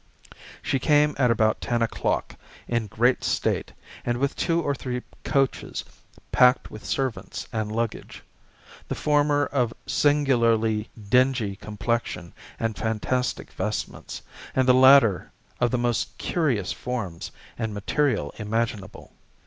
[0.63, 2.35] She came at about ten o'clock,
[2.67, 3.71] in great state,
[4.03, 5.85] and with two or three coaches
[6.31, 8.23] packed with servants and luggage
[8.87, 14.23] the former of singularly dingy complexion and fantastic vestments,
[14.55, 19.13] and the latter of the most curious forms and material imaginable.